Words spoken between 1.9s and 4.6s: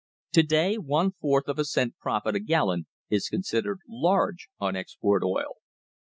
profit a gallon is considered large